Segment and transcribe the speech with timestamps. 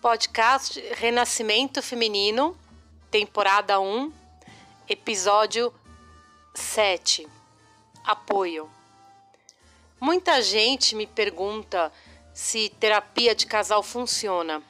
[0.00, 2.56] Podcast Renascimento Feminino,
[3.10, 4.12] temporada 1,
[4.88, 5.74] episódio
[6.54, 7.26] 7.
[8.04, 8.70] Apoio.
[10.00, 11.92] Muita gente me pergunta
[12.32, 14.62] se terapia de casal funciona.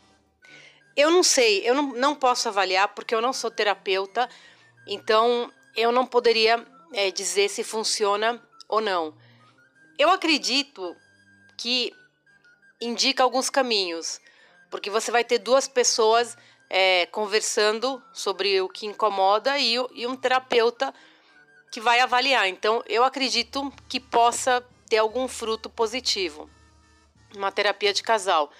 [0.96, 4.30] Eu não sei, eu não, não posso avaliar porque eu não sou terapeuta,
[4.86, 9.14] então eu não poderia é, dizer se funciona ou não.
[9.98, 10.96] Eu acredito
[11.58, 11.92] que
[12.80, 14.18] indica alguns caminhos,
[14.70, 16.36] porque você vai ter duas pessoas
[16.68, 20.94] é, conversando sobre o que incomoda e, e um terapeuta
[21.70, 22.48] que vai avaliar.
[22.48, 26.48] Então, eu acredito que possa ter algum fruto positivo,
[27.34, 28.50] uma terapia de casal.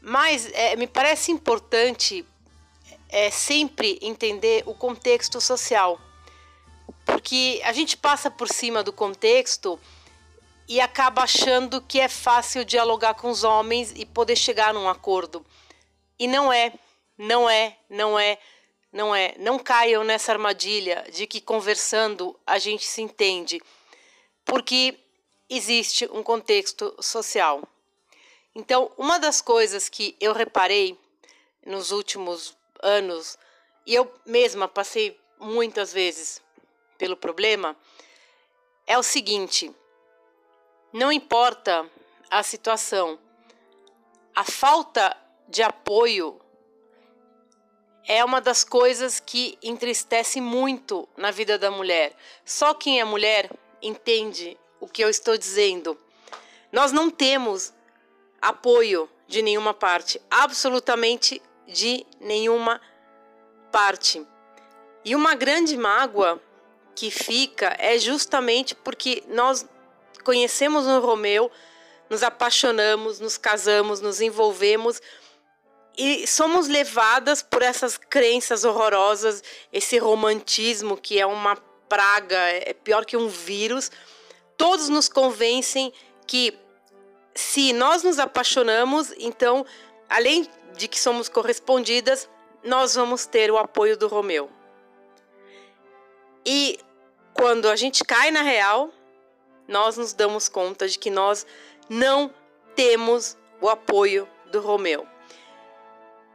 [0.00, 2.26] Mas é, me parece importante
[3.08, 6.00] é, sempre entender o contexto social,
[7.04, 9.78] porque a gente passa por cima do contexto
[10.68, 15.44] e acaba achando que é fácil dialogar com os homens e poder chegar num acordo.
[16.18, 16.72] E não é,
[17.18, 18.38] não é, não é,
[18.92, 19.34] não é.
[19.38, 23.60] Não caiam nessa armadilha de que conversando a gente se entende,
[24.44, 24.98] porque
[25.48, 27.62] existe um contexto social.
[28.54, 30.98] Então, uma das coisas que eu reparei
[31.64, 33.38] nos últimos anos,
[33.86, 36.40] e eu mesma passei muitas vezes
[36.98, 37.76] pelo problema,
[38.86, 39.74] é o seguinte:
[40.92, 41.88] não importa
[42.30, 43.18] a situação,
[44.34, 45.16] a falta
[45.48, 46.40] de apoio
[48.06, 52.14] é uma das coisas que entristece muito na vida da mulher.
[52.44, 55.96] Só quem é mulher entende o que eu estou dizendo.
[56.70, 57.72] Nós não temos
[58.40, 62.80] apoio de nenhuma parte, absolutamente de nenhuma
[63.70, 64.26] parte.
[65.04, 66.40] E uma grande mágoa
[66.94, 69.66] que fica é justamente porque nós
[70.22, 71.50] conhecemos um Romeu,
[72.08, 75.00] nos apaixonamos, nos casamos, nos envolvemos
[75.96, 81.56] e somos levadas por essas crenças horrorosas, esse romantismo que é uma
[81.88, 83.90] praga, é pior que um vírus.
[84.56, 85.92] Todos nos convencem
[86.26, 86.58] que
[87.34, 89.66] se nós nos apaixonamos, então,
[90.08, 92.28] além de que somos correspondidas,
[92.64, 94.50] nós vamos ter o apoio do Romeu.
[96.46, 96.78] E
[97.34, 98.90] quando a gente cai na real,
[99.68, 101.46] nós nos damos conta de que nós
[101.88, 102.32] não
[102.74, 105.06] temos o apoio do Romeu.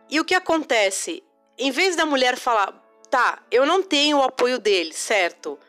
[0.10, 1.24] E o que acontece?
[1.58, 2.74] Em vez da mulher falar,
[3.10, 5.60] tá, eu não tenho o apoio dele, certo?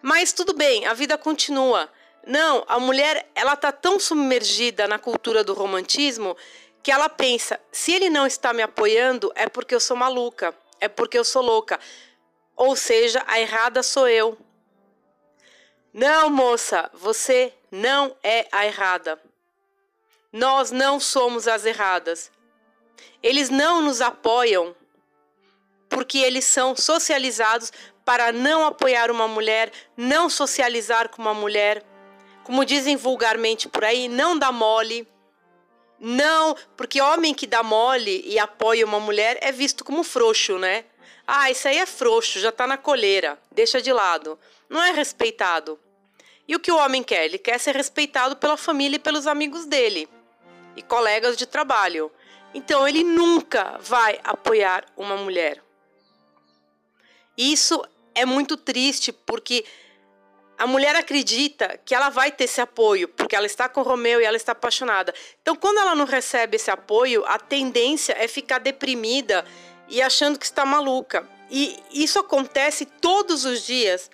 [0.00, 1.88] Mas tudo bem, a vida continua.
[2.26, 6.36] Não, a mulher, ela tá tão submergida na cultura do romantismo
[6.82, 10.88] que ela pensa, se ele não está me apoiando é porque eu sou maluca, é
[10.88, 11.78] porque eu sou louca.
[12.56, 14.36] Ou seja, a errada sou eu.
[15.92, 19.20] Não, moça, você não é a errada.
[20.32, 22.32] Nós não somos as erradas.
[23.22, 24.74] Eles não nos apoiam
[25.90, 27.70] porque eles são socializados
[28.06, 31.84] para não apoiar uma mulher, não socializar com uma mulher.
[32.42, 35.06] Como dizem vulgarmente por aí, não dá mole.
[36.00, 40.86] Não, porque homem que dá mole e apoia uma mulher é visto como frouxo, né?
[41.34, 44.38] Ah, isso aí é frouxo, já tá na coleira, deixa de lado.
[44.68, 45.80] Não é respeitado.
[46.46, 47.24] E o que o homem quer?
[47.24, 50.06] Ele quer ser respeitado pela família e pelos amigos dele
[50.76, 52.12] e colegas de trabalho.
[52.52, 55.64] Então ele nunca vai apoiar uma mulher.
[57.34, 57.82] Isso
[58.14, 59.64] é muito triste porque
[60.58, 64.20] a mulher acredita que ela vai ter esse apoio, porque ela está com o Romeu
[64.20, 65.14] e ela está apaixonada.
[65.40, 69.46] Então, quando ela não recebe esse apoio, a tendência é ficar deprimida
[69.92, 71.28] e achando que está maluca.
[71.50, 74.10] E isso acontece todos os dias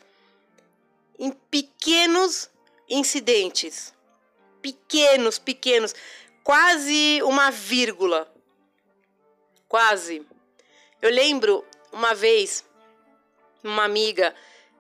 [1.17, 2.51] em pequenos
[2.91, 3.95] incidentes.
[4.61, 5.95] Pequenos, pequenos.
[6.43, 8.29] Quase uma vírgula.
[9.69, 10.27] Quase.
[11.01, 12.65] Eu lembro uma vez,
[13.63, 14.35] uma amiga,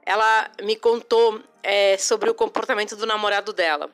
[0.05, 3.89] ela me contou é, sobre o comportamento do namorado dela.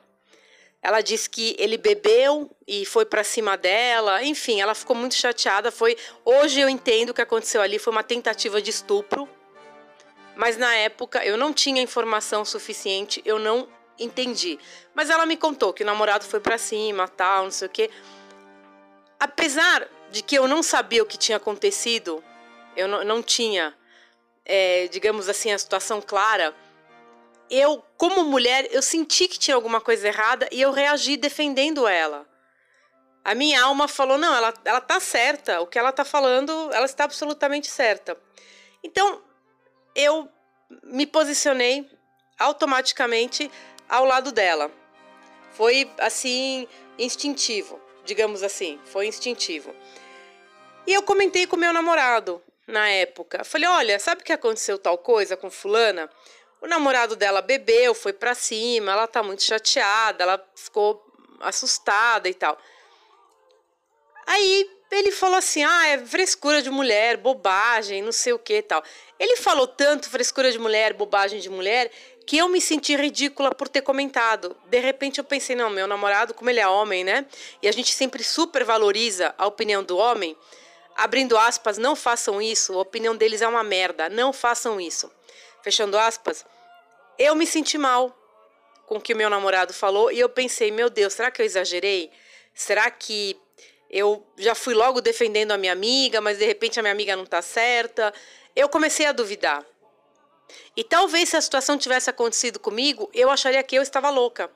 [0.85, 4.21] Ela disse que ele bebeu e foi para cima dela.
[4.23, 5.71] Enfim, ela ficou muito chateada.
[5.71, 7.79] Foi hoje eu entendo o que aconteceu ali.
[7.79, 9.27] Foi uma tentativa de estupro.
[10.35, 13.19] Mas na época eu não tinha informação suficiente.
[13.25, 13.67] Eu não
[13.97, 14.59] entendi.
[14.93, 17.89] Mas ela me contou que o namorado foi para cima, tal, não sei o quê.
[19.19, 22.23] Apesar de que eu não sabia o que tinha acontecido,
[22.77, 23.75] eu não, não tinha,
[24.45, 26.53] é, digamos assim, a situação clara
[27.49, 32.27] eu, como mulher, eu senti que tinha alguma coisa errada e eu reagi defendendo ela.
[33.23, 36.85] A minha alma falou: não, ela, ela tá certa, o que ela tá falando, ela
[36.85, 38.17] está absolutamente certa.
[38.83, 39.21] Então,
[39.95, 40.29] eu
[40.83, 41.89] me posicionei
[42.37, 43.51] automaticamente
[43.89, 44.71] ao lado dela.
[45.53, 46.67] Foi assim,
[46.99, 47.79] instintivo.
[48.03, 49.73] digamos assim, foi instintivo.
[50.85, 53.43] E eu comentei com meu namorado na época.
[53.43, 56.09] Falei: "Olha, sabe que aconteceu tal coisa com fulana?
[56.61, 61.05] O namorado dela bebeu, foi para cima, ela tá muito chateada, ela ficou
[61.39, 62.57] assustada e tal".
[64.25, 68.83] Aí ele falou assim: "Ah, é frescura de mulher, bobagem, não sei o que, tal".
[69.19, 71.91] Ele falou tanto frescura de mulher, bobagem de mulher,
[72.25, 74.55] que eu me senti ridícula por ter comentado.
[74.65, 77.25] De repente eu pensei, não, meu namorado, como ele é homem, né?
[77.61, 80.35] E a gente sempre super valoriza a opinião do homem.
[80.95, 85.11] Abrindo aspas, não façam isso, a opinião deles é uma merda, não façam isso.
[85.65, 86.45] Fechando aspas,
[87.17, 88.15] eu me senti mal
[88.85, 91.45] com o que o meu namorado falou e eu pensei, meu Deus, será que eu
[91.45, 92.11] exagerei?
[92.53, 93.35] Será que
[93.89, 97.23] eu já fui logo defendendo a minha amiga, mas de repente a minha amiga não
[97.23, 98.13] está certa?
[98.55, 99.65] Eu comecei a duvidar.
[100.77, 104.51] E talvez se a situação tivesse acontecido comigo, eu acharia que eu estava louca.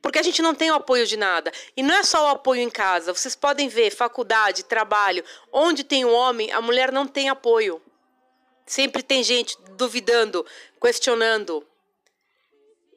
[0.00, 1.52] Porque a gente não tem o apoio de nada.
[1.76, 3.12] E não é só o apoio em casa.
[3.12, 5.22] Vocês podem ver, faculdade, trabalho,
[5.52, 7.82] onde tem um homem, a mulher não tem apoio.
[8.68, 10.44] Sempre tem gente duvidando,
[10.78, 11.66] questionando.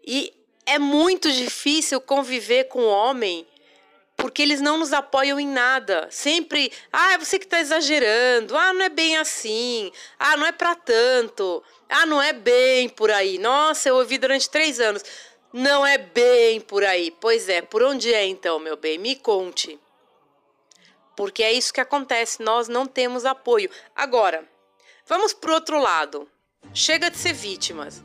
[0.05, 0.33] E
[0.65, 3.47] é muito difícil conviver com um homem
[4.17, 6.07] porque eles não nos apoiam em nada.
[6.11, 8.55] Sempre, ah, é você que está exagerando.
[8.55, 9.91] Ah, não é bem assim.
[10.19, 11.63] Ah, não é para tanto.
[11.89, 13.39] Ah, não é bem por aí.
[13.39, 15.03] Nossa, eu ouvi durante três anos.
[15.53, 17.11] Não é bem por aí.
[17.11, 18.97] Pois é, por onde é então, meu bem?
[18.97, 19.79] Me conte.
[21.15, 23.69] Porque é isso que acontece, nós não temos apoio.
[23.95, 24.50] Agora,
[25.11, 26.25] vamos pro outro lado.
[26.73, 28.01] Chega de ser vítimas.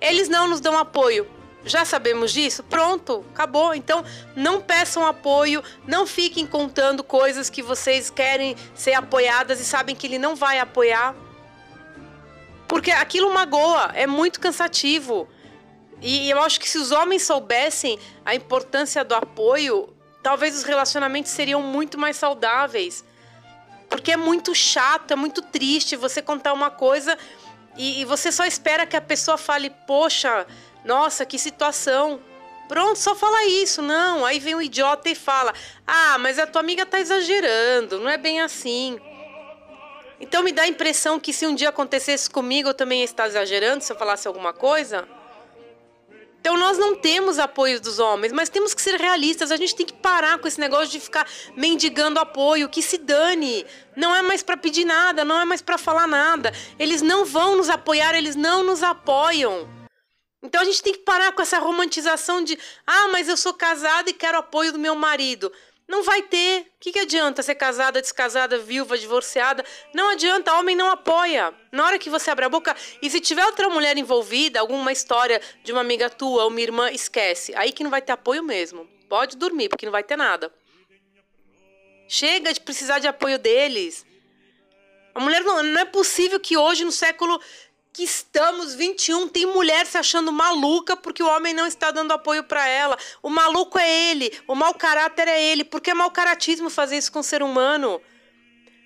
[0.00, 1.30] Eles não nos dão apoio.
[1.64, 2.64] Já sabemos disso?
[2.64, 3.72] Pronto, acabou.
[3.72, 4.04] Então,
[4.34, 10.08] não peçam apoio, não fiquem contando coisas que vocês querem ser apoiadas e sabem que
[10.08, 11.14] ele não vai apoiar.
[12.66, 15.28] Porque aquilo magoa, é muito cansativo.
[16.02, 21.30] E eu acho que se os homens soubessem a importância do apoio, talvez os relacionamentos
[21.30, 23.04] seriam muito mais saudáveis.
[23.90, 27.18] Porque é muito chato, é muito triste você contar uma coisa
[27.76, 30.46] e, e você só espera que a pessoa fale: Poxa,
[30.84, 32.20] nossa, que situação.
[32.68, 33.82] Pronto, só fala isso.
[33.82, 35.52] Não, aí vem o idiota e fala:
[35.86, 38.98] Ah, mas a tua amiga tá exagerando, não é bem assim.
[40.20, 43.26] Então me dá a impressão que se um dia acontecesse comigo, eu também ia estar
[43.26, 45.08] exagerando se eu falasse alguma coisa.
[46.70, 49.50] Nós não temos apoio dos homens, mas temos que ser realistas.
[49.50, 51.26] A gente tem que parar com esse negócio de ficar
[51.56, 53.66] mendigando apoio, que se dane.
[53.96, 56.52] Não é mais para pedir nada, não é mais para falar nada.
[56.78, 59.68] Eles não vão nos apoiar, eles não nos apoiam.
[60.40, 62.56] Então a gente tem que parar com essa romantização de,
[62.86, 65.50] ah, mas eu sou casada e quero apoio do meu marido.
[65.90, 66.60] Não vai ter.
[66.60, 69.64] O que, que adianta ser casada, descasada, viúva, divorciada?
[69.92, 71.52] Não adianta, homem não apoia.
[71.72, 72.76] Na hora que você abre a boca.
[73.02, 77.52] E se tiver outra mulher envolvida, alguma história de uma amiga tua uma irmã, esquece.
[77.56, 78.88] Aí que não vai ter apoio mesmo.
[79.08, 80.54] Pode dormir, porque não vai ter nada.
[82.06, 84.06] Chega de precisar de apoio deles.
[85.12, 87.40] A mulher não, não é possível que hoje, no século
[87.92, 92.44] que estamos 21, tem mulher se achando maluca porque o homem não está dando apoio
[92.44, 92.96] para ela.
[93.22, 95.64] O maluco é ele, o mau caráter é ele.
[95.64, 98.00] Porque é mau caratismo fazer isso com o ser humano.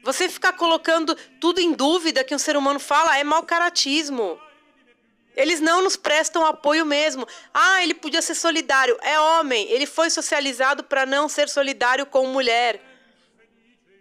[0.03, 4.39] Você ficar colocando tudo em dúvida que um ser humano fala é mau caratismo.
[5.37, 7.26] Eles não nos prestam apoio mesmo.
[7.52, 8.97] Ah, ele podia ser solidário.
[9.02, 9.67] É homem.
[9.71, 12.81] Ele foi socializado para não ser solidário com mulher.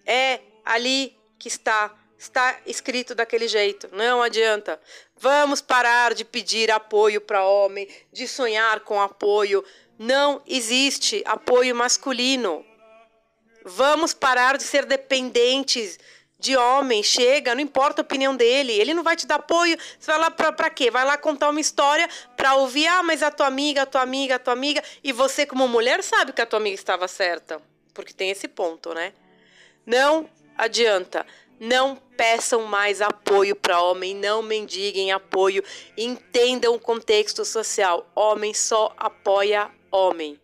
[0.05, 3.89] É ali que está está escrito daquele jeito.
[3.91, 4.79] Não adianta.
[5.17, 9.63] Vamos parar de pedir apoio para homem, de sonhar com apoio.
[9.99, 12.65] Não existe apoio masculino.
[13.65, 15.99] Vamos parar de ser dependentes
[16.39, 17.03] de homem.
[17.03, 18.71] Chega, não importa a opinião dele.
[18.73, 19.77] Ele não vai te dar apoio.
[19.99, 20.89] Você vai lá para quê?
[20.89, 22.87] Vai lá contar uma história para ouvir.
[22.87, 24.81] Ah, mas a tua amiga, a tua amiga, a tua amiga.
[25.03, 27.61] E você, como mulher, sabe que a tua amiga estava certa.
[27.93, 29.13] Porque tem esse ponto, né?
[29.85, 31.25] Não adianta.
[31.65, 35.63] Não peçam mais apoio para homem, não mendiguem apoio,
[35.97, 38.05] entendam o contexto social.
[38.13, 40.37] Homem só apoia homem.